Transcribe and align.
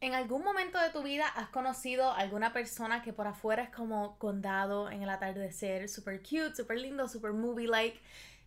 ¿En 0.00 0.14
algún 0.14 0.44
momento 0.44 0.78
de 0.78 0.90
tu 0.90 1.02
vida 1.02 1.26
has 1.26 1.48
conocido 1.48 2.12
alguna 2.12 2.52
persona 2.52 3.02
que 3.02 3.12
por 3.12 3.26
afuera 3.26 3.64
es 3.64 3.70
como 3.70 4.16
condado 4.18 4.88
en 4.92 5.02
el 5.02 5.10
atardecer, 5.10 5.88
super 5.88 6.20
cute, 6.20 6.54
super 6.54 6.78
lindo, 6.78 7.08
super 7.08 7.32
movie-like, 7.32 8.00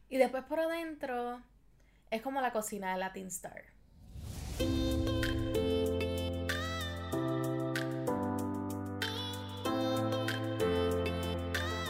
y 0.07 0.15
después 0.15 0.45
por 0.45 0.61
adentro 0.61 1.41
es 2.09 2.21
como 2.21 2.39
la 2.39 2.53
cocina 2.53 2.93
de 2.93 2.99
Latin 2.99 3.27
Star? 3.27 3.63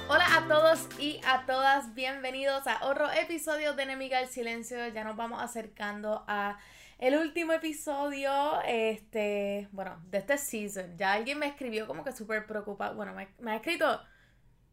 Hola 0.09 0.37
a 0.37 0.47
todos 0.47 0.87
y 0.99 1.21
a 1.23 1.45
todas, 1.45 1.93
bienvenidos 1.93 2.65
a 2.65 2.83
otro 2.87 3.11
episodio 3.11 3.73
de 3.73 3.83
Enemiga 3.83 4.17
del 4.21 4.29
Silencio. 4.29 4.87
Ya 4.87 5.03
nos 5.03 5.15
vamos 5.15 5.39
acercando 5.39 6.25
a 6.27 6.57
el 7.01 7.17
último 7.17 7.51
episodio, 7.51 8.61
este, 8.61 9.67
bueno, 9.71 9.99
de 10.11 10.19
este 10.19 10.37
season. 10.37 10.97
Ya 10.97 11.13
alguien 11.13 11.39
me 11.39 11.47
escribió 11.47 11.87
como 11.87 12.03
que 12.03 12.11
súper 12.11 12.45
preocupado. 12.45 12.95
Bueno, 12.95 13.15
me, 13.15 13.51
ha 13.51 13.55
escrito, 13.55 13.99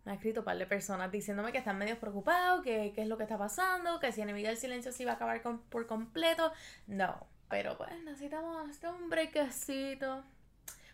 me 0.04 0.12
ha 0.12 0.14
escrito 0.14 0.40
un 0.40 0.44
par 0.44 0.58
de 0.58 0.66
personas 0.66 1.10
diciéndome 1.10 1.52
que 1.52 1.58
están 1.58 1.78
medio 1.78 1.98
preocupados, 1.98 2.62
que 2.62 2.92
qué 2.94 3.00
es 3.00 3.08
lo 3.08 3.16
que 3.16 3.22
está 3.22 3.38
pasando, 3.38 3.98
que 3.98 4.12
si 4.12 4.20
Enemiga 4.20 4.50
del 4.50 4.58
Silencio 4.58 4.92
se 4.92 5.04
iba 5.04 5.12
a 5.12 5.14
acabar 5.14 5.40
por 5.70 5.86
completo. 5.86 6.52
No, 6.86 7.26
pero 7.48 7.78
pues 7.78 7.90
necesitamos, 8.04 8.78
un 8.82 9.08
breakcito 9.08 10.22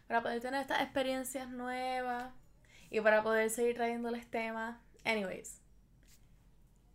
para 0.07 0.23
poder 0.23 0.41
tener 0.41 0.61
estas 0.61 0.83
experiencias 0.83 1.49
nuevas 1.49 2.33
y 2.91 3.01
para 3.01 3.25
poder 3.25 3.51
seguir 3.51 3.75
trayéndoles 3.75 4.31
temas. 4.31 4.79
Anyways, 5.05 5.61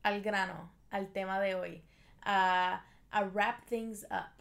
al 0.01 0.21
grano, 0.21 0.71
al 0.91 1.11
tema 1.11 1.41
de 1.41 1.55
hoy. 1.55 1.83
A 2.21 2.85
a 3.11 3.23
wrap 3.23 3.65
things 3.65 4.05
up. 4.11 4.39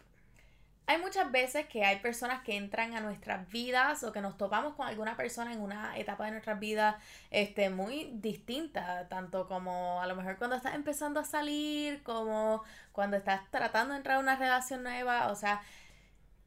Hay 0.89 0.97
muchas 0.97 1.31
veces 1.31 1.67
que 1.67 1.85
hay 1.85 1.99
personas 1.99 2.41
que 2.43 2.57
entran 2.57 2.95
a 2.95 2.99
nuestras 2.99 3.47
vidas 3.49 4.03
o 4.03 4.11
que 4.11 4.21
nos 4.21 4.37
topamos 4.37 4.73
con 4.73 4.87
alguna 4.87 5.15
persona 5.15 5.53
en 5.53 5.61
una 5.61 5.95
etapa 5.99 6.25
de 6.25 6.31
nuestras 6.31 6.59
vidas 6.59 6.95
este, 7.29 7.69
muy 7.69 8.09
distinta, 8.15 9.07
tanto 9.07 9.47
como 9.47 10.01
a 10.01 10.07
lo 10.07 10.15
mejor 10.15 10.37
cuando 10.39 10.55
estás 10.55 10.73
empezando 10.73 11.19
a 11.19 11.25
salir, 11.25 12.01
como 12.01 12.63
cuando 12.91 13.17
estás 13.17 13.41
tratando 13.51 13.93
de 13.93 13.97
entrar 13.97 14.17
a 14.17 14.19
una 14.19 14.35
relación 14.35 14.81
nueva, 14.81 15.27
o 15.31 15.35
sea, 15.35 15.61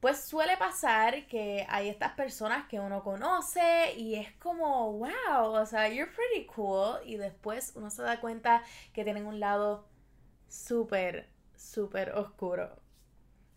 pues 0.01 0.25
suele 0.25 0.57
pasar 0.57 1.29
que 1.29 1.64
hay 1.69 1.89
estas 1.89 2.11
personas 2.14 2.67
que 2.67 2.81
uno 2.81 3.05
conoce 3.05 3.95
y 3.97 4.17
es 4.17 4.33
como, 4.41 4.92
wow, 4.95 5.53
o 5.53 5.67
sea, 5.67 5.89
you're 5.89 6.11
pretty 6.12 6.47
cool 6.47 6.97
y 7.05 7.17
después 7.17 7.75
uno 7.77 7.91
se 7.91 8.03
da 8.03 8.20
cuenta 8.20 8.64
que 8.92 9.05
tienen 9.05 9.27
un 9.27 9.39
lado 9.39 9.86
súper 10.48 11.29
súper 11.63 12.11
oscuro. 12.11 12.77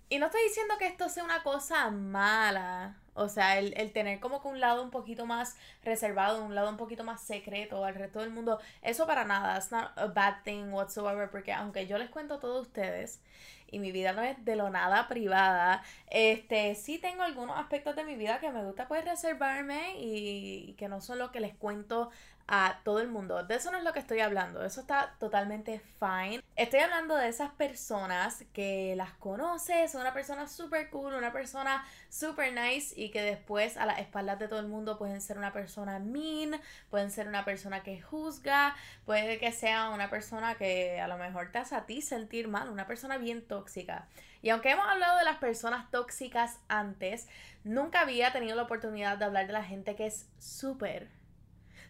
Y 0.08 0.20
no 0.20 0.28
estoy 0.28 0.44
diciendo 0.44 0.76
que 0.78 0.88
esto 0.88 1.10
sea 1.10 1.24
una 1.24 1.42
cosa 1.44 1.90
mala. 1.90 3.02
O 3.16 3.30
sea, 3.30 3.58
el, 3.58 3.92
tener 3.94 4.20
como 4.20 4.42
que 4.42 4.50
un 4.50 4.60
lado 4.60 4.84
un 4.84 4.92
poquito 4.92 5.26
más 5.26 5.56
reservado, 5.84 6.44
un 6.44 6.54
lado 6.54 6.70
un 6.70 6.78
poquito 6.78 7.04
más 7.04 7.22
secreto 7.22 7.84
al 7.86 7.96
resto 7.96 8.20
del 8.20 8.30
mundo, 8.30 8.60
eso 8.82 9.08
para 9.08 9.24
nada, 9.24 9.58
it's 9.58 9.72
not 9.72 9.92
a 9.96 10.08
bad 10.08 10.44
thing 10.44 10.72
whatsoever, 10.72 11.30
porque 11.32 11.54
aunque 11.54 11.88
yo 11.88 11.98
les 11.98 12.10
cuento 12.10 12.36
a 12.36 12.40
todos 12.40 12.68
ustedes 12.68 13.22
y 13.72 13.80
mi 13.80 13.92
vida 13.92 14.14
no 14.14 14.22
es 14.22 14.44
de 14.46 14.56
lo 14.56 14.70
nada 14.70 15.08
privada, 15.08 15.84
este, 16.10 16.76
sí 16.76 16.98
tengo 16.98 17.24
algunos 17.24 17.58
aspectos 17.58 17.96
de 17.96 18.04
mi 18.04 18.16
vida 18.16 18.40
que 18.40 18.52
me 18.52 18.64
gusta 18.64 18.88
pues 18.88 19.04
reservarme 19.04 19.96
y, 20.00 20.74
que 20.78 20.88
no 20.88 21.02
son 21.02 21.20
lo 21.20 21.32
que 21.32 21.40
les 21.40 21.56
cuento 21.56 22.10
a 22.48 22.80
todo 22.84 23.00
el 23.00 23.08
mundo. 23.08 23.44
De 23.44 23.56
eso 23.56 23.72
no 23.72 23.78
es 23.80 23.84
lo 23.84 23.92
que 23.92 24.00
estoy 24.00 24.20
hablando, 24.20 24.64
eso 24.64 24.82
está 24.82 25.16
totalmente 25.20 25.82
fine. 26.00 26.44
Estoy 26.56 26.82
hablando 26.82 27.16
de 27.16 27.28
esas 27.28 27.52
personas 27.52 28.46
que 28.54 28.94
las 28.96 29.14
conoces, 29.14 29.96
una 29.96 30.14
persona 30.14 30.48
super 30.48 30.90
cool, 30.92 31.16
una 31.16 31.34
persona 31.34 31.84
super 32.08 32.54
nice 32.54 32.94
y 32.96 33.10
que 33.10 33.24
después 33.24 33.78
a 33.78 33.88
las 33.88 34.00
espaldas 34.00 34.38
de 34.38 34.48
todo 34.48 34.60
el 34.60 34.68
mundo 34.68 34.98
pueden 35.00 35.22
ser 35.22 35.40
una 35.40 35.54
persona 35.54 35.98
mean, 35.98 36.62
pueden 36.92 37.10
ser 37.10 37.28
una 37.28 37.46
persona 37.46 37.82
que 37.82 38.00
juzga, 38.00 38.76
puede 39.06 39.40
que 39.40 39.52
sea 39.52 39.90
una 39.90 40.12
persona 40.12 40.56
que 40.56 41.02
a 41.02 41.08
lo 41.08 41.18
mejor 41.18 41.52
te 41.52 41.58
hace 41.58 41.76
a 41.76 41.86
ti 41.88 42.04
sentir 42.04 42.48
mal, 42.48 42.70
una 42.70 42.86
persona 42.86 43.18
bien 43.18 43.46
tóxica. 43.56 44.08
Y 44.42 44.50
aunque 44.50 44.72
hemos 44.72 44.88
hablado 44.88 45.18
de 45.18 45.26
las 45.26 45.38
personas 45.38 45.90
tóxicas 45.92 46.60
antes, 46.68 47.28
nunca 47.64 48.02
había 48.02 48.32
tenido 48.32 48.56
la 48.56 48.64
oportunidad 48.64 49.18
de 49.18 49.26
hablar 49.26 49.48
de 49.48 49.54
la 49.54 49.64
gente 49.64 49.96
que 49.96 50.06
es 50.06 50.28
súper 50.38 51.10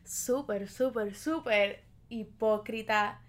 súper, 0.06 0.70
súper, 0.70 1.16
súper 1.16 1.84
hipócrita 2.10 3.20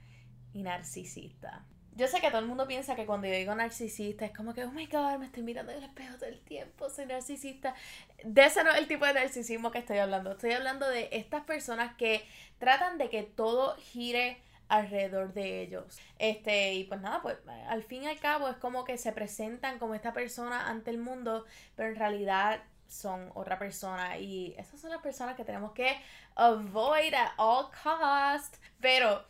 y 0.52 0.62
narcisista. 0.62 1.64
Yo 1.96 2.06
sé 2.08 2.20
que 2.20 2.28
todo 2.28 2.40
el 2.40 2.46
mundo 2.46 2.66
piensa 2.66 2.94
que 2.94 3.06
cuando 3.06 3.26
yo 3.26 3.32
digo 3.32 3.54
narcisista 3.54 4.26
es 4.26 4.36
como 4.36 4.52
que, 4.52 4.64
oh 4.64 4.70
my 4.70 4.86
god, 4.86 5.18
me 5.18 5.26
estoy 5.26 5.42
mirando 5.42 5.72
en 5.72 5.78
el 5.78 5.84
espejo 5.84 6.16
todo 6.16 6.28
el 6.28 6.40
tiempo, 6.40 6.90
soy 6.90 7.06
narcisista. 7.06 7.74
De 8.22 8.44
ese 8.44 8.62
no 8.64 8.70
es 8.70 8.78
el 8.78 8.86
tipo 8.86 9.06
de 9.06 9.14
narcisismo 9.14 9.70
que 9.70 9.78
estoy 9.78 9.96
hablando. 9.96 10.32
Estoy 10.32 10.52
hablando 10.52 10.86
de 10.88 11.08
estas 11.12 11.44
personas 11.44 11.96
que 11.96 12.22
tratan 12.58 12.98
de 12.98 13.08
que 13.08 13.22
todo 13.22 13.76
gire 13.76 14.42
alrededor 14.68 15.32
de 15.32 15.62
ellos. 15.62 15.98
Este, 16.18 16.74
y 16.74 16.84
pues 16.84 17.00
nada, 17.00 17.22
pues 17.22 17.36
al 17.68 17.82
fin 17.82 18.04
y 18.04 18.06
al 18.06 18.18
cabo 18.18 18.48
es 18.48 18.56
como 18.56 18.84
que 18.84 18.98
se 18.98 19.12
presentan 19.12 19.78
como 19.78 19.94
esta 19.94 20.12
persona 20.12 20.68
ante 20.68 20.90
el 20.90 20.98
mundo, 20.98 21.44
pero 21.74 21.88
en 21.88 21.96
realidad 21.96 22.62
son 22.88 23.30
otra 23.34 23.58
persona 23.58 24.18
y 24.18 24.54
esas 24.58 24.80
son 24.80 24.90
las 24.90 25.00
personas 25.00 25.36
que 25.36 25.44
tenemos 25.44 25.72
que 25.72 25.96
avoid 26.34 27.14
at 27.14 27.32
all 27.36 27.66
cost. 27.70 28.56
Pero 28.80 29.24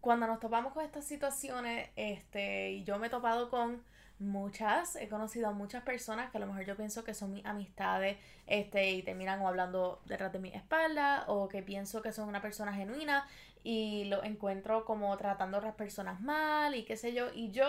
cuando 0.00 0.26
nos 0.26 0.40
topamos 0.40 0.72
con 0.72 0.84
estas 0.84 1.04
situaciones, 1.04 1.90
este, 1.96 2.72
y 2.72 2.84
yo 2.84 2.98
me 2.98 3.06
he 3.08 3.10
topado 3.10 3.50
con 3.50 3.82
muchas, 4.18 4.96
he 4.96 5.08
conocido 5.08 5.48
a 5.48 5.52
muchas 5.52 5.82
personas 5.82 6.30
que 6.30 6.38
a 6.38 6.40
lo 6.40 6.46
mejor 6.46 6.64
yo 6.64 6.76
pienso 6.76 7.04
que 7.04 7.14
son 7.14 7.32
mis 7.32 7.44
amistades, 7.44 8.18
este, 8.46 8.90
y 8.92 9.02
terminan 9.02 9.40
o 9.40 9.48
hablando 9.48 10.00
detrás 10.06 10.32
de 10.32 10.38
mi 10.38 10.50
espalda, 10.50 11.24
o 11.26 11.48
que 11.48 11.62
pienso 11.62 12.02
que 12.02 12.12
son 12.12 12.28
una 12.28 12.40
persona 12.40 12.72
genuina, 12.72 13.26
y 13.62 14.04
lo 14.04 14.24
encuentro 14.24 14.84
como 14.84 15.16
tratando 15.16 15.56
a 15.56 15.60
otras 15.60 15.74
personas 15.74 16.20
mal, 16.20 16.74
y 16.74 16.84
qué 16.84 16.96
sé 16.96 17.12
yo, 17.12 17.30
y 17.34 17.50
yo 17.50 17.66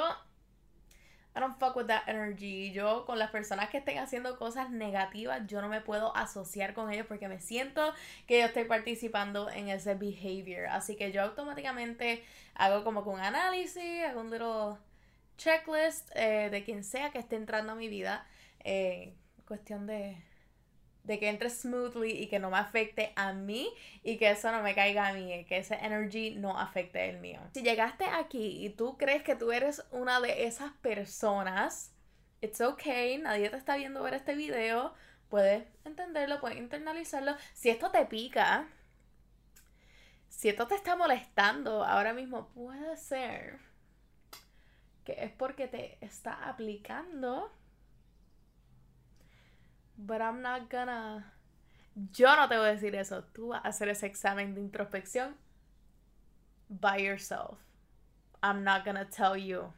I 1.36 1.40
don't 1.40 1.58
fuck 1.58 1.76
with 1.76 1.88
that 1.88 2.08
energy. 2.08 2.72
Yo 2.72 3.06
con 3.06 3.18
las 3.18 3.32
personas 3.32 3.70
que 3.70 3.78
estén 3.78 3.98
haciendo 3.98 4.38
cosas 4.38 4.70
negativas, 4.70 5.42
yo 5.48 5.62
no 5.62 5.68
me 5.68 5.82
puedo 5.82 6.16
asociar 6.16 6.74
con 6.74 6.92
ellos 6.92 7.08
porque 7.08 7.28
me 7.28 7.40
siento 7.40 7.94
que 8.28 8.40
yo 8.40 8.46
estoy 8.46 8.66
participando 8.66 9.50
en 9.50 9.70
ese 9.70 9.96
behavior. 9.96 10.68
Así 10.68 10.96
que 10.96 11.12
yo 11.12 11.24
automáticamente 11.24 12.24
hago 12.54 12.84
como 12.84 13.04
que 13.04 13.10
un 13.10 13.20
análisis, 13.20 14.04
hago 14.04 14.22
un 14.22 14.30
little 14.30 14.78
checklist 15.38 16.12
eh, 16.16 16.50
de 16.52 16.64
quien 16.64 16.84
sea 16.84 17.10
que 17.10 17.18
esté 17.18 17.36
entrando 17.36 17.72
a 17.72 17.76
mi 17.76 17.88
vida. 17.88 18.28
Eh, 18.64 19.16
cuestión 19.48 19.88
de 19.88 20.24
de 21.04 21.20
que 21.20 21.30
entre 21.30 21.50
smoothly 21.50 22.12
y 22.12 22.28
que 22.28 22.40
no 22.40 22.50
me 22.50 22.58
afecte 22.58 23.12
a 23.16 23.34
mí 23.34 23.70
y 24.04 24.18
que 24.18 24.32
eso 24.32 24.52
no 24.52 24.64
me 24.64 24.74
caiga 24.74 25.08
a 25.08 25.14
mí, 25.14 25.46
que 25.46 25.58
ese 25.58 25.76
energy 25.76 26.36
no 26.36 26.58
afecte 26.58 27.10
el 27.10 27.20
mío. 27.20 27.42
Si 27.54 27.62
llegaste 27.62 28.06
aquí 28.06 28.66
y 28.66 28.70
tú 28.70 28.98
crees 28.98 29.24
que 29.24 29.36
tú 29.36 29.52
eres 29.52 29.84
una 29.92 30.22
de 30.22 30.46
esas 30.46 30.72
personas, 30.82 31.94
it's 32.42 32.62
okay, 32.62 33.18
nadie 33.18 33.50
te 33.50 33.58
está 33.58 33.76
viendo 33.76 34.02
ver 34.02 34.14
este 34.14 34.36
video, 34.36 34.94
puedes 35.30 35.66
entenderlo, 35.84 36.40
puedes 36.40 36.58
internalizarlo. 36.58 37.36
Si 37.54 37.70
esto 37.70 37.92
te 37.92 38.06
pica, 38.06 38.70
si 40.30 40.50
esto 40.50 40.68
te 40.68 40.76
está 40.76 40.96
molestando 40.96 41.84
ahora 41.84 42.14
mismo, 42.14 42.48
puede 42.50 42.96
ser 42.98 43.60
que 45.04 45.24
es 45.24 45.32
porque 45.32 45.68
te 45.68 45.98
está 46.00 46.48
aplicando 46.48 47.52
But 49.98 50.22
I'm 50.22 50.42
not 50.42 50.70
gonna. 50.70 51.34
Yo 52.12 52.36
no 52.36 52.48
te 52.48 52.58
voy 52.58 52.68
a 52.68 52.72
decir 52.72 52.96
eso. 52.96 53.24
Tú 53.34 53.50
vas 53.50 53.64
a 53.64 53.70
hacer 53.70 53.90
ese 53.90 54.08
examen 54.08 54.56
de 54.56 54.62
introspección 54.62 55.36
by 56.70 57.04
yourself. 57.04 57.60
I'm 58.42 58.64
not 58.64 58.84
gonna 58.84 59.10
tell 59.10 59.38
you 59.38 59.74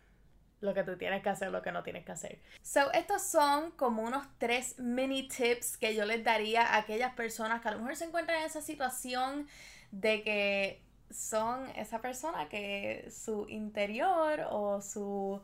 lo 0.62 0.74
que 0.74 0.84
tú 0.84 0.98
tienes 0.98 1.22
que 1.22 1.30
hacer, 1.30 1.52
lo 1.52 1.62
que 1.62 1.72
no 1.72 1.84
tienes 1.84 2.06
que 2.06 2.12
hacer. 2.12 2.42
So, 2.62 2.92
estos 2.94 3.22
son 3.22 3.72
como 3.72 4.04
unos 4.04 4.26
tres 4.38 4.80
mini 4.80 5.28
tips 5.28 5.78
que 5.78 5.94
yo 5.94 6.06
les 6.06 6.24
daría 6.24 6.64
a 6.64 6.78
aquellas 6.78 7.14
personas 7.14 7.62
que 7.62 7.68
a 7.68 7.72
lo 7.72 7.80
mejor 7.80 7.96
se 7.96 8.06
encuentran 8.06 8.40
en 8.40 8.46
esa 8.46 8.62
situación 8.62 9.48
de 9.92 10.24
que 10.24 10.82
son 11.12 11.70
esa 11.76 12.02
persona 12.02 12.50
que 12.50 13.08
su 13.12 13.48
interior 13.48 14.48
o 14.50 14.82
su 14.82 15.42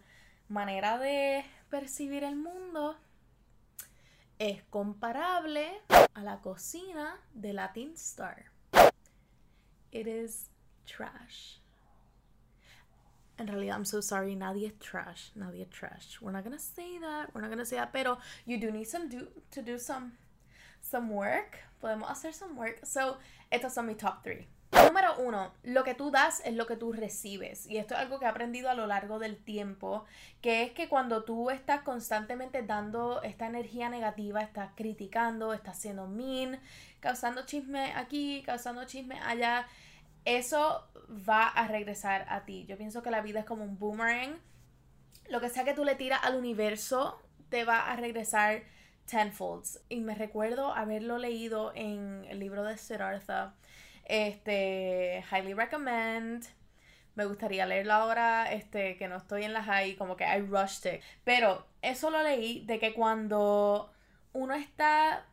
manera 0.49 0.97
de 0.97 1.45
percibir 1.69 2.23
el 2.23 2.35
mundo 2.35 2.97
es 4.41 4.63
comparable 4.71 5.83
a 6.15 6.23
la 6.23 6.41
cocina 6.41 7.19
de 7.31 7.53
Latin 7.53 7.93
Star. 7.93 8.45
It 9.91 10.07
is 10.07 10.49
trash. 10.87 11.59
En 13.37 13.45
realidad, 13.47 13.75
I'm 13.75 13.85
so 13.85 14.01
sorry, 14.01 14.35
nadie 14.35 14.65
es 14.65 14.73
trash, 14.79 15.29
nadie 15.35 15.61
es 15.61 15.69
trash. 15.69 16.19
We're 16.19 16.31
not 16.31 16.43
gonna 16.43 16.57
say 16.57 16.97
that, 16.97 17.29
we're 17.35 17.41
not 17.41 17.51
gonna 17.51 17.65
say 17.65 17.75
that, 17.75 17.93
pero 17.93 18.17
you 18.47 18.59
do 18.59 18.71
need 18.71 18.87
some 18.87 19.09
do 19.09 19.27
to 19.51 19.61
do 19.61 19.77
some 19.77 20.13
some 20.81 21.11
work. 21.11 21.59
Podemos 21.79 22.09
hacer 22.09 22.33
some 22.33 22.55
work. 22.57 22.79
So, 22.83 23.17
estos 23.51 23.73
son 23.73 23.85
mis 23.85 23.97
top 23.97 24.23
three. 24.23 24.47
Número 24.71 25.17
uno, 25.19 25.53
lo 25.63 25.83
que 25.83 25.93
tú 25.93 26.11
das 26.11 26.41
es 26.45 26.53
lo 26.53 26.65
que 26.65 26.77
tú 26.77 26.93
recibes. 26.93 27.65
Y 27.67 27.77
esto 27.77 27.93
es 27.93 27.99
algo 27.99 28.19
que 28.19 28.25
he 28.25 28.29
aprendido 28.29 28.69
a 28.69 28.73
lo 28.73 28.87
largo 28.87 29.19
del 29.19 29.37
tiempo, 29.37 30.05
que 30.41 30.63
es 30.63 30.71
que 30.71 30.87
cuando 30.87 31.23
tú 31.23 31.49
estás 31.49 31.81
constantemente 31.81 32.61
dando 32.63 33.21
esta 33.21 33.47
energía 33.47 33.89
negativa, 33.89 34.41
estás 34.41 34.71
criticando, 34.75 35.53
estás 35.53 35.77
siendo 35.77 36.07
mean, 36.07 36.59
causando 37.01 37.45
chisme 37.45 37.93
aquí, 37.95 38.43
causando 38.45 38.85
chisme 38.85 39.19
allá, 39.19 39.67
eso 40.23 40.87
va 41.09 41.47
a 41.47 41.67
regresar 41.67 42.25
a 42.29 42.45
ti. 42.45 42.65
Yo 42.65 42.77
pienso 42.77 43.03
que 43.03 43.11
la 43.11 43.21
vida 43.21 43.41
es 43.41 43.45
como 43.45 43.65
un 43.65 43.77
boomerang. 43.77 44.39
Lo 45.29 45.41
que 45.41 45.49
sea 45.49 45.65
que 45.65 45.73
tú 45.73 45.83
le 45.83 45.95
tiras 45.95 46.21
al 46.23 46.35
universo, 46.35 47.21
te 47.49 47.65
va 47.65 47.91
a 47.91 47.95
regresar 47.97 48.63
tenfolds. 49.05 49.81
Y 49.89 49.99
me 49.99 50.15
recuerdo 50.15 50.73
haberlo 50.73 51.17
leído 51.17 51.73
en 51.75 52.25
el 52.29 52.39
libro 52.39 52.63
de 52.63 52.77
Siddhartha 52.77 53.53
este, 54.11 55.23
highly 55.31 55.53
recommend. 55.53 56.43
Me 57.15 57.25
gustaría 57.25 57.65
leerlo 57.65 57.93
ahora, 57.93 58.51
este, 58.51 58.97
que 58.97 59.07
no 59.07 59.17
estoy 59.17 59.43
en 59.43 59.53
la 59.53 59.63
high, 59.63 59.95
como 59.95 60.17
que 60.17 60.25
I 60.25 60.41
rushed 60.41 60.93
it. 60.93 61.01
Pero 61.23 61.65
eso 61.81 62.09
lo 62.09 62.21
leí 62.21 62.65
de 62.65 62.77
que 62.77 62.93
cuando 62.93 63.91
uno 64.33 64.53
está 64.53 65.25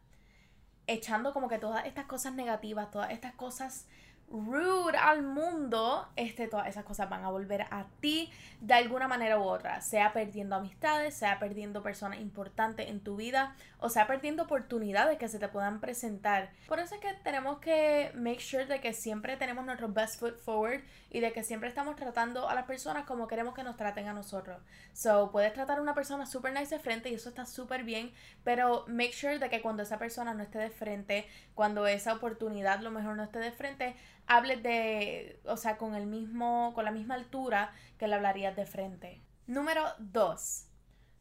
echando 0.87 1.33
como 1.33 1.49
que 1.49 1.59
todas 1.59 1.87
estas 1.87 2.07
cosas 2.07 2.35
negativas, 2.35 2.91
todas 2.91 3.11
estas 3.11 3.35
cosas 3.35 3.87
rude 4.31 4.97
al 4.99 5.23
mundo, 5.23 6.07
este, 6.17 6.49
todas 6.49 6.67
esas 6.67 6.85
cosas 6.85 7.09
van 7.09 7.25
a 7.25 7.31
volver 7.31 7.63
a 7.71 7.87
ti 8.01 8.31
de 8.61 8.75
alguna 8.75 9.09
manera 9.09 9.39
u 9.39 9.43
otra, 9.43 9.81
sea 9.81 10.13
perdiendo 10.13 10.57
amistades, 10.57 11.15
sea 11.15 11.39
perdiendo 11.39 11.83
personas 11.83 12.21
importantes 12.21 12.89
en 12.89 13.01
tu 13.01 13.17
vida, 13.17 13.55
o 13.79 13.89
sea 13.89 14.07
perdiendo 14.07 14.43
oportunidades 14.43 15.19
que 15.19 15.29
se 15.29 15.39
te 15.39 15.49
puedan 15.49 15.81
presentar. 15.81 16.51
Por 16.67 16.79
eso 16.79 16.97
es 16.97 17.01
que 17.01 17.15
tenemos 17.25 17.59
que 17.59 18.11
make 18.15 18.41
sure 18.41 18.67
de 18.67 18.81
que 18.81 18.93
siempre 18.93 19.37
tenemos 19.37 19.65
nuestro 19.65 19.89
best 19.89 20.21
foot 20.21 20.39
forward 20.39 20.83
y 21.11 21.21
de 21.21 21.33
que 21.33 21.43
siempre 21.43 21.69
estamos 21.69 21.97
tratando 21.97 22.49
a 22.49 22.55
las 22.55 22.65
personas 22.65 23.07
como 23.07 23.29
queremos 23.29 23.55
que 23.55 23.63
nos 23.63 23.77
traten 23.77 24.09
a 24.09 24.13
nosotros. 24.13 24.61
So, 24.93 25.31
puedes 25.31 25.55
tratar 25.55 25.79
a 25.79 25.83
una 25.83 25.95
persona 25.95 26.27
super 26.27 26.53
nice 26.53 26.75
de 26.75 26.83
frente 26.83 27.09
y 27.09 27.15
eso 27.15 27.31
está 27.31 27.47
súper 27.47 27.85
bien, 27.85 28.13
pero 28.45 28.85
make 28.89 29.13
sure 29.13 29.39
de 29.39 29.49
que 29.49 29.63
cuando 29.63 29.83
esa 29.85 29.99
persona 29.99 30.35
no 30.35 30.43
esté 30.43 30.59
de 30.59 30.71
frente, 30.71 31.27
cuando 31.55 31.87
esa 31.87 32.13
oportunidad 32.13 32.81
lo 32.81 32.91
mejor 32.91 33.17
no 33.17 33.23
esté 33.23 33.39
de 33.39 33.53
frente, 33.53 33.97
hables 34.29 34.63
de, 34.63 35.41
o 35.45 35.57
sea, 35.57 35.77
con 35.77 35.95
el 35.95 36.07
mismo, 36.07 36.73
con 36.75 36.85
la 36.85 36.91
misma 36.93 37.15
altura 37.15 37.73
que 37.99 38.07
le 38.07 38.15
hablarías 38.15 38.55
de 38.55 38.67
frente. 38.67 39.23
Número 39.47 39.85
2. 39.99 40.67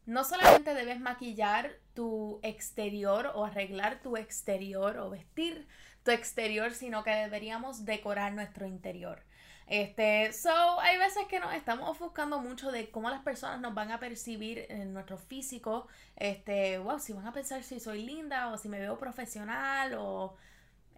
No 0.06 0.24
solamente 0.24 0.74
debes 0.74 1.00
maquillar 1.00 1.72
tu 1.94 2.38
exterior 2.42 3.32
o 3.34 3.44
arreglar 3.44 4.00
tu 4.00 4.16
exterior 4.16 4.98
o 4.98 5.10
vestir 5.10 5.66
tu 6.02 6.10
exterior, 6.10 6.72
sino 6.72 7.02
que 7.02 7.10
deberíamos 7.10 7.84
decorar 7.84 8.32
nuestro 8.32 8.66
interior. 8.66 9.22
Este, 9.66 10.32
so, 10.32 10.80
hay 10.80 10.96
veces 10.96 11.26
que 11.28 11.40
nos 11.40 11.52
estamos 11.52 11.90
ofuscando 11.90 12.40
mucho 12.40 12.70
de 12.72 12.90
cómo 12.90 13.10
las 13.10 13.20
personas 13.20 13.60
nos 13.60 13.74
van 13.74 13.90
a 13.90 14.00
percibir 14.00 14.64
en 14.70 14.94
nuestro 14.94 15.18
físico. 15.18 15.88
Este, 16.16 16.78
wow, 16.78 16.98
si 16.98 17.12
van 17.12 17.26
a 17.26 17.32
pensar 17.32 17.62
si 17.62 17.78
soy 17.78 18.02
linda 18.02 18.48
o 18.48 18.56
si 18.56 18.68
me 18.70 18.80
veo 18.80 18.98
profesional 18.98 19.94
o 19.98 20.36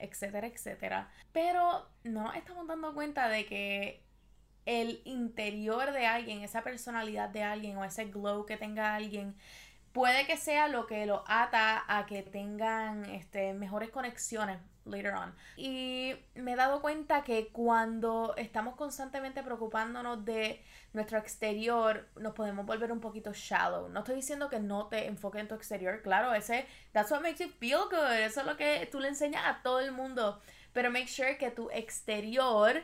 etcétera, 0.00 0.46
etcétera. 0.46 1.10
Pero 1.32 1.86
no 2.04 2.32
estamos 2.32 2.66
dando 2.66 2.94
cuenta 2.94 3.28
de 3.28 3.46
que 3.46 4.02
el 4.66 5.00
interior 5.04 5.92
de 5.92 6.06
alguien, 6.06 6.42
esa 6.42 6.62
personalidad 6.62 7.28
de 7.28 7.42
alguien 7.42 7.76
o 7.76 7.84
ese 7.84 8.06
glow 8.06 8.46
que 8.46 8.56
tenga 8.56 8.94
alguien, 8.94 9.36
puede 9.92 10.26
que 10.26 10.36
sea 10.36 10.68
lo 10.68 10.86
que 10.86 11.06
lo 11.06 11.24
ata 11.26 11.84
a 11.86 12.06
que 12.06 12.22
tengan 12.22 13.04
este, 13.06 13.52
mejores 13.54 13.90
conexiones 13.90 14.58
later 14.90 15.14
on. 15.14 15.34
Y 15.56 16.14
me 16.34 16.52
he 16.52 16.56
dado 16.56 16.80
cuenta 16.80 17.22
que 17.22 17.48
cuando 17.48 18.34
estamos 18.36 18.76
constantemente 18.76 19.42
preocupándonos 19.42 20.24
de 20.24 20.62
nuestro 20.92 21.18
exterior, 21.18 22.08
nos 22.16 22.34
podemos 22.34 22.66
volver 22.66 22.92
un 22.92 23.00
poquito 23.00 23.32
shallow. 23.32 23.88
No 23.88 24.00
estoy 24.00 24.16
diciendo 24.16 24.48
que 24.48 24.58
no 24.58 24.86
te 24.88 25.06
enfoques 25.06 25.40
en 25.40 25.48
tu 25.48 25.54
exterior, 25.54 26.02
claro, 26.02 26.34
ese 26.34 26.66
that's 26.92 27.10
what 27.10 27.22
makes 27.22 27.42
you 27.42 27.50
feel 27.50 27.84
good, 27.90 28.12
eso 28.20 28.40
es 28.40 28.46
lo 28.46 28.56
que 28.56 28.88
tú 28.90 29.00
le 29.00 29.08
enseñas 29.08 29.44
a 29.46 29.62
todo 29.62 29.80
el 29.80 29.92
mundo, 29.92 30.40
pero 30.72 30.90
make 30.90 31.06
sure 31.06 31.38
que 31.38 31.50
tu 31.50 31.70
exterior 31.70 32.82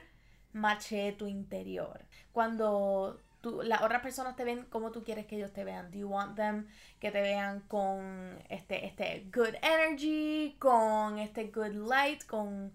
mache 0.52 1.12
tu 1.12 1.26
interior. 1.26 2.04
Cuando 2.32 3.20
las 3.62 3.82
otras 3.82 4.02
personas 4.02 4.36
te 4.36 4.44
ven 4.44 4.64
como 4.70 4.90
tú 4.90 5.04
quieres 5.04 5.26
que 5.26 5.36
ellos 5.36 5.52
te 5.52 5.64
vean. 5.64 5.90
Do 5.90 5.98
you 5.98 6.08
want 6.08 6.36
them 6.36 6.66
que 7.00 7.10
te 7.10 7.20
vean 7.20 7.60
con 7.68 8.38
este, 8.48 8.86
este 8.86 9.28
good 9.32 9.54
energy, 9.62 10.56
con 10.58 11.18
este 11.18 11.48
good 11.48 11.74
light, 11.88 12.24
con 12.24 12.72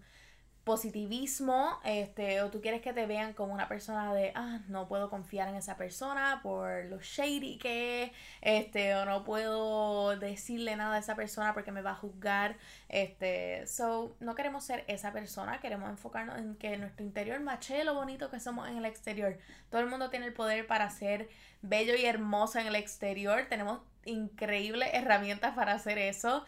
positivismo, 0.64 1.80
este, 1.84 2.40
o 2.42 2.50
tú 2.50 2.60
quieres 2.60 2.82
que 2.82 2.92
te 2.92 3.06
vean 3.06 3.32
como 3.32 3.52
una 3.52 3.68
persona 3.68 4.14
de, 4.14 4.32
ah, 4.36 4.60
no 4.68 4.86
puedo 4.86 5.10
confiar 5.10 5.48
en 5.48 5.56
esa 5.56 5.76
persona 5.76 6.38
por 6.42 6.84
lo 6.84 7.00
shady 7.00 7.58
que 7.58 8.04
es, 8.04 8.10
este, 8.42 8.94
o 8.94 9.04
no 9.04 9.24
puedo 9.24 10.16
decirle 10.16 10.76
nada 10.76 10.96
a 10.96 10.98
esa 11.00 11.16
persona 11.16 11.52
porque 11.52 11.72
me 11.72 11.82
va 11.82 11.92
a 11.92 11.94
juzgar, 11.96 12.56
este, 12.88 13.66
so, 13.66 14.14
no 14.20 14.36
queremos 14.36 14.64
ser 14.64 14.84
esa 14.86 15.12
persona, 15.12 15.60
queremos 15.60 15.90
enfocarnos 15.90 16.38
en 16.38 16.54
que 16.54 16.76
nuestro 16.76 17.04
interior 17.04 17.40
mache 17.40 17.82
lo 17.82 17.94
bonito 17.94 18.30
que 18.30 18.38
somos 18.38 18.68
en 18.68 18.76
el 18.76 18.84
exterior. 18.84 19.38
Todo 19.68 19.80
el 19.80 19.88
mundo 19.88 20.10
tiene 20.10 20.26
el 20.26 20.32
poder 20.32 20.66
para 20.68 20.88
ser 20.90 21.28
bello 21.62 21.96
y 21.96 22.04
hermoso 22.04 22.60
en 22.60 22.68
el 22.68 22.76
exterior, 22.76 23.46
tenemos 23.48 23.80
increíbles 24.04 24.90
herramientas 24.92 25.54
para 25.54 25.72
hacer 25.72 25.98
eso, 25.98 26.44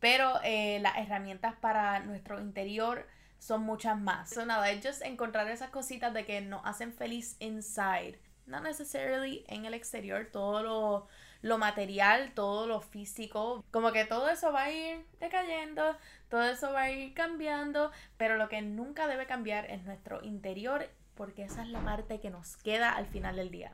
pero 0.00 0.40
eh, 0.42 0.78
las 0.80 0.96
herramientas 0.96 1.54
para 1.60 2.00
nuestro 2.00 2.40
interior 2.40 3.06
son 3.38 3.62
muchas 3.62 3.98
más. 3.98 4.30
So 4.30 4.44
nada, 4.44 4.70
es 4.70 4.84
just 4.84 5.02
encontrar 5.02 5.48
esas 5.48 5.70
cositas 5.70 6.12
de 6.14 6.24
que 6.24 6.40
nos 6.40 6.64
hacen 6.64 6.92
feliz 6.92 7.36
inside. 7.40 8.18
No 8.46 8.60
necessarily 8.60 9.44
en 9.48 9.66
el 9.66 9.74
exterior, 9.74 10.28
todo 10.32 10.62
lo, 10.62 11.06
lo 11.42 11.58
material, 11.58 12.32
todo 12.34 12.66
lo 12.66 12.80
físico, 12.80 13.64
como 13.70 13.92
que 13.92 14.04
todo 14.04 14.28
eso 14.30 14.52
va 14.52 14.64
a 14.64 14.72
ir 14.72 15.04
decayendo, 15.20 15.96
todo 16.28 16.42
eso 16.44 16.72
va 16.72 16.82
a 16.82 16.90
ir 16.90 17.14
cambiando, 17.14 17.92
pero 18.16 18.36
lo 18.36 18.48
que 18.48 18.62
nunca 18.62 19.06
debe 19.06 19.26
cambiar 19.26 19.70
es 19.70 19.82
nuestro 19.84 20.22
interior, 20.22 20.88
porque 21.14 21.44
esa 21.44 21.62
es 21.62 21.68
la 21.68 21.84
parte 21.84 22.20
que 22.20 22.30
nos 22.30 22.56
queda 22.56 22.90
al 22.90 23.06
final 23.06 23.36
del 23.36 23.50
día. 23.50 23.72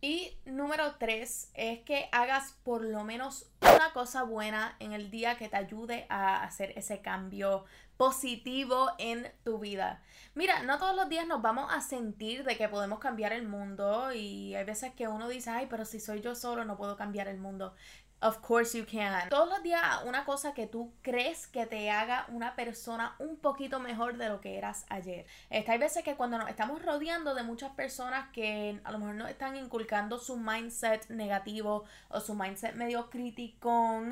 Y 0.00 0.38
número 0.44 0.94
tres 0.96 1.50
es 1.54 1.80
que 1.80 2.08
hagas 2.12 2.54
por 2.62 2.84
lo 2.84 3.02
menos 3.02 3.50
una 3.60 3.92
cosa 3.92 4.22
buena 4.22 4.76
en 4.78 4.92
el 4.92 5.10
día 5.10 5.36
que 5.36 5.48
te 5.48 5.56
ayude 5.56 6.06
a 6.08 6.44
hacer 6.44 6.72
ese 6.76 7.00
cambio 7.00 7.64
positivo 7.96 8.92
en 8.98 9.28
tu 9.42 9.58
vida. 9.58 10.00
Mira, 10.36 10.62
no 10.62 10.78
todos 10.78 10.94
los 10.94 11.08
días 11.08 11.26
nos 11.26 11.42
vamos 11.42 11.68
a 11.72 11.80
sentir 11.80 12.44
de 12.44 12.56
que 12.56 12.68
podemos 12.68 13.00
cambiar 13.00 13.32
el 13.32 13.48
mundo 13.48 14.12
y 14.12 14.54
hay 14.54 14.64
veces 14.64 14.94
que 14.94 15.08
uno 15.08 15.28
dice, 15.28 15.50
ay, 15.50 15.66
pero 15.68 15.84
si 15.84 15.98
soy 15.98 16.20
yo 16.20 16.36
solo 16.36 16.64
no 16.64 16.76
puedo 16.76 16.96
cambiar 16.96 17.26
el 17.26 17.38
mundo. 17.38 17.74
Of 18.20 18.38
course 18.40 18.76
you 18.76 18.84
can. 18.84 19.28
Todos 19.28 19.48
los 19.48 19.62
días 19.62 19.80
una 20.04 20.24
cosa 20.24 20.52
que 20.52 20.66
tú 20.66 20.92
crees 21.02 21.46
que 21.46 21.66
te 21.66 21.88
haga 21.88 22.26
una 22.30 22.56
persona 22.56 23.14
un 23.20 23.36
poquito 23.36 23.78
mejor 23.78 24.16
de 24.16 24.28
lo 24.28 24.40
que 24.40 24.58
eras 24.58 24.86
ayer. 24.88 25.24
Este, 25.50 25.70
hay 25.70 25.78
veces 25.78 26.02
que 26.02 26.16
cuando 26.16 26.36
nos 26.36 26.48
estamos 26.48 26.84
rodeando 26.84 27.36
de 27.36 27.44
muchas 27.44 27.70
personas 27.74 28.28
que 28.32 28.80
a 28.82 28.90
lo 28.90 28.98
mejor 28.98 29.14
nos 29.14 29.30
están 29.30 29.54
inculcando 29.54 30.18
su 30.18 30.36
mindset 30.36 31.08
negativo 31.10 31.84
o 32.08 32.18
su 32.18 32.34
mindset 32.34 32.74
medio 32.74 33.08
crítico, 33.08 34.02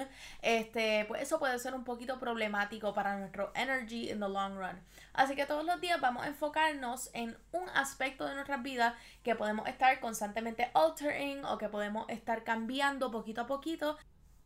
este, 0.40 1.04
pues 1.06 1.22
eso 1.22 1.40
puede 1.40 1.58
ser 1.58 1.74
un 1.74 1.82
poquito 1.82 2.20
problemático 2.20 2.94
para 2.94 3.18
nuestro 3.18 3.50
energy 3.56 4.12
in 4.12 4.20
the 4.20 4.28
long 4.28 4.56
run. 4.56 4.80
Así 5.14 5.34
que 5.34 5.46
todos 5.46 5.64
los 5.64 5.80
días 5.80 6.00
vamos 6.00 6.24
a 6.24 6.28
enfocarnos 6.28 7.10
en 7.12 7.36
un 7.50 7.68
aspecto 7.70 8.26
de 8.26 8.34
nuestra 8.34 8.58
vida 8.58 8.94
que 9.24 9.34
podemos 9.34 9.66
estar 9.66 9.98
constantemente 9.98 10.70
altering 10.74 11.44
o 11.46 11.58
que 11.58 11.68
podemos 11.68 12.08
estar 12.08 12.44
cambiando 12.44 13.10
poquito 13.10 13.40
a 13.40 13.46
poquito 13.46 13.95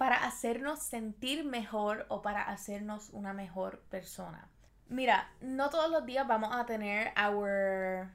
para 0.00 0.24
hacernos 0.24 0.78
sentir 0.78 1.44
mejor 1.44 2.06
o 2.08 2.22
para 2.22 2.44
hacernos 2.44 3.10
una 3.10 3.34
mejor 3.34 3.82
persona. 3.90 4.48
Mira, 4.88 5.30
no 5.42 5.68
todos 5.68 5.90
los 5.90 6.06
días 6.06 6.26
vamos 6.26 6.56
a 6.56 6.64
tener 6.64 7.12
our 7.22 8.08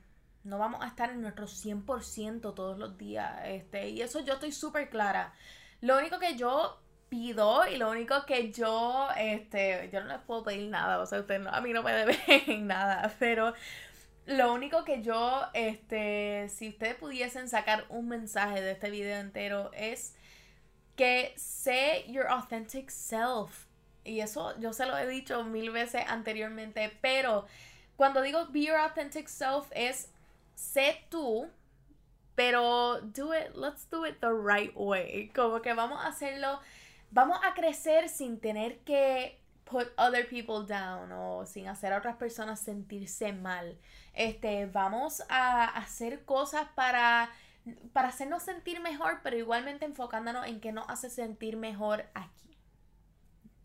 no 0.44 0.58
vamos 0.58 0.82
a 0.82 0.88
estar 0.88 1.12
en 1.12 1.22
nuestro 1.22 1.46
100% 1.46 2.56
todos 2.56 2.80
los 2.80 2.98
días, 2.98 3.39
este, 3.46 3.89
y 3.89 4.01
eso 4.01 4.20
yo 4.22 4.34
estoy 4.34 4.51
súper 4.51 4.89
clara. 4.89 5.36
Lo 5.82 6.00
único 6.00 6.18
que 6.18 6.36
yo 6.36 6.82
pido 7.08 7.68
y 7.68 7.77
lo 7.77 7.92
único 7.92 8.25
que 8.25 8.51
yo, 8.51 9.08
este, 9.15 9.88
yo 9.94 10.01
no 10.01 10.08
les 10.08 10.22
puedo 10.22 10.44
pedir 10.44 10.72
nada, 10.72 11.00
o 11.00 11.06
sea, 11.06 11.20
usted 11.20 11.46
a 11.46 11.62
mí 11.62 11.72
no 11.72 11.84
me 11.84 11.94
deben 11.94 12.65
nada, 12.65 13.13
pero 13.20 13.54
lo 14.25 14.51
único 14.56 14.84
que 14.86 15.04
yo, 15.04 15.44
este, 15.54 16.50
si 16.50 16.70
ustedes 16.70 16.96
pudiesen 16.96 17.48
sacar 17.48 17.86
un 17.89 18.08
mensaje 18.08 18.60
de 18.60 18.72
este 18.72 18.89
video 18.89 19.20
entero 19.20 19.70
es 19.74 20.15
que 20.96 21.34
sé 21.38 22.06
your 22.08 22.28
authentic 22.28 22.90
self. 22.90 23.68
Y 24.04 24.20
eso 24.20 24.58
yo 24.60 24.72
se 24.74 24.86
lo 24.86 24.98
he 24.98 25.08
dicho 25.08 25.44
mil 25.44 25.72
veces 25.72 26.04
anteriormente, 26.08 26.96
pero 27.02 27.46
cuando 27.98 28.22
digo 28.22 28.48
be 28.52 28.66
your 28.66 28.78
authentic 28.78 29.28
self 29.28 29.72
es 29.72 30.10
sé 30.56 31.06
tú, 31.10 31.50
pero 32.36 33.02
do 33.02 33.34
it, 33.34 33.56
let's 33.56 33.90
do 33.90 34.06
it 34.06 34.20
the 34.20 34.34
right 34.34 34.74
way. 34.75 35.32
Como 35.34 35.62
que 35.62 35.74
vamos 35.74 36.00
a 36.04 36.08
hacerlo, 36.08 36.60
vamos 37.12 37.40
a 37.44 37.54
crecer 37.54 38.10
sin 38.10 38.40
tener 38.40 38.80
que 38.80 39.40
put 39.66 39.88
other 39.98 40.28
people 40.28 40.64
down 40.64 41.12
o 41.12 41.46
sin 41.46 41.68
hacer 41.68 41.92
a 41.92 41.98
otras 41.98 42.16
personas 42.18 42.60
sentirse 42.60 43.34
mal. 43.34 43.78
Este, 44.14 44.68
vamos 44.68 45.24
a 45.30 45.66
hacer 45.66 46.24
cosas 46.25 46.68
para 46.75 47.30
para 47.94 48.10
hacernos 48.10 48.44
sentir 48.44 48.80
mejor, 48.80 49.22
pero 49.24 49.38
igualmente 49.38 49.86
enfocándonos 49.86 50.48
en 50.48 50.60
qué 50.60 50.72
nos 50.72 50.90
hace 50.90 51.10
sentir 51.10 51.58
mejor 51.58 52.06
aquí. 52.14 52.58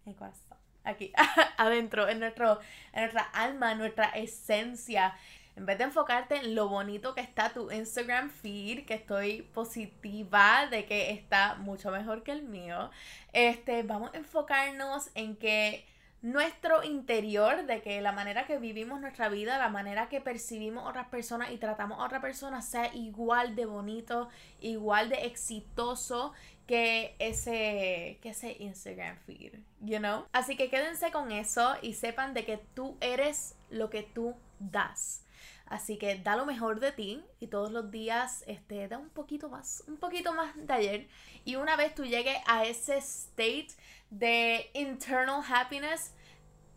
En 0.06 0.14
corazón. 0.14 0.58
Aquí, 0.84 1.12
adentro, 1.58 2.08
en, 2.08 2.20
nuestro, 2.20 2.58
en 2.92 3.02
nuestra 3.02 3.22
alma, 3.22 3.72
en 3.72 3.78
nuestra 3.78 4.06
esencia. 4.10 5.14
En 5.56 5.66
vez 5.66 5.76
de 5.76 5.84
enfocarte 5.84 6.36
en 6.36 6.54
lo 6.54 6.68
bonito 6.68 7.14
que 7.14 7.20
está 7.20 7.52
tu 7.52 7.70
Instagram 7.70 8.30
feed, 8.30 8.86
que 8.86 8.94
estoy 8.94 9.42
positiva 9.42 10.66
de 10.70 10.86
que 10.86 11.10
está 11.10 11.56
mucho 11.56 11.90
mejor 11.90 12.22
que 12.22 12.32
el 12.32 12.44
mío, 12.44 12.90
este, 13.32 13.82
vamos 13.82 14.10
a 14.14 14.16
enfocarnos 14.16 15.10
en 15.14 15.36
que 15.36 15.86
nuestro 16.22 16.82
interior, 16.84 17.64
de 17.66 17.80
que 17.80 18.00
la 18.00 18.12
manera 18.12 18.46
que 18.46 18.58
vivimos 18.58 19.00
nuestra 19.00 19.28
vida, 19.28 19.58
la 19.58 19.68
manera 19.68 20.08
que 20.08 20.20
percibimos 20.20 20.84
a 20.84 20.88
otras 20.90 21.08
personas 21.08 21.50
y 21.50 21.56
tratamos 21.56 21.98
a 21.98 22.04
otras 22.04 22.20
personas 22.20 22.68
sea 22.68 22.94
igual 22.94 23.56
de 23.56 23.64
bonito, 23.64 24.28
igual 24.60 25.08
de 25.08 25.26
exitoso 25.26 26.32
que 26.66 27.16
ese, 27.18 28.18
que 28.22 28.30
ese 28.30 28.56
Instagram 28.60 29.16
feed, 29.26 29.54
you 29.80 29.98
know? 29.98 30.26
Así 30.32 30.56
que 30.56 30.68
quédense 30.68 31.10
con 31.10 31.32
eso 31.32 31.74
y 31.82 31.94
sepan 31.94 32.34
de 32.34 32.44
que 32.44 32.58
tú 32.74 32.96
eres 33.00 33.56
lo 33.70 33.90
que 33.90 34.02
tú 34.02 34.36
das. 34.58 35.24
Así 35.70 35.98
que 35.98 36.16
da 36.16 36.34
lo 36.34 36.46
mejor 36.46 36.80
de 36.80 36.90
ti 36.90 37.24
y 37.38 37.46
todos 37.46 37.70
los 37.70 37.92
días 37.92 38.42
este, 38.48 38.88
da 38.88 38.98
un 38.98 39.08
poquito 39.08 39.48
más, 39.48 39.84
un 39.86 39.98
poquito 39.98 40.32
más 40.32 40.52
de 40.56 40.74
ayer. 40.74 41.08
Y 41.44 41.54
una 41.54 41.76
vez 41.76 41.94
tú 41.94 42.04
llegues 42.04 42.36
a 42.48 42.64
ese 42.64 42.96
state 42.96 43.68
de 44.10 44.68
internal 44.74 45.40
happiness, 45.48 46.12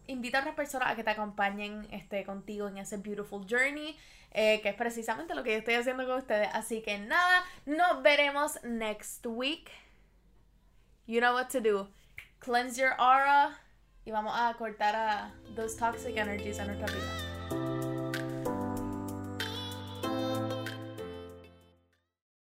invita 0.05 0.37
a 0.37 0.41
otras 0.41 0.55
personas 0.55 0.91
a 0.91 0.95
que 0.95 1.03
te 1.03 1.09
acompañen 1.09 1.87
este, 1.89 2.23
contigo 2.23 2.67
en 2.67 2.77
ese 2.77 2.97
beautiful 2.97 3.43
journey, 3.49 3.97
eh, 4.29 4.61
que 4.61 4.69
es 4.69 4.75
precisamente 4.75 5.33
lo 5.33 5.41
que 5.41 5.53
yo 5.53 5.57
estoy 5.57 5.73
haciendo 5.73 6.05
con 6.05 6.19
ustedes. 6.19 6.49
Así 6.53 6.83
que 6.83 6.99
nada, 6.99 7.43
nos 7.65 8.03
veremos 8.03 8.63
next 8.63 9.25
week. 9.25 9.71
You 11.07 11.19
know 11.19 11.33
what 11.33 11.47
to 11.47 11.59
do. 11.59 11.89
Cleanse 12.37 12.79
your 12.79 12.93
aura 12.99 13.59
y 14.05 14.11
vamos 14.11 14.33
a 14.35 14.53
cortar 14.53 14.95
a 14.95 15.33
those 15.55 15.75
toxic 15.75 16.15
energies 16.15 16.59
en 16.59 16.67
nuestra 16.67 16.87
vida. 16.93 17.32